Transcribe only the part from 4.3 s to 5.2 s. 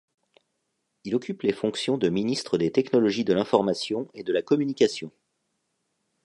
la Communication.